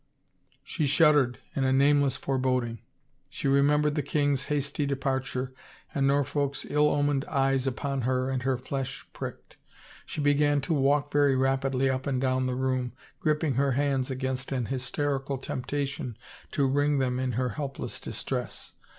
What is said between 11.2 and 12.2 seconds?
rapidly up and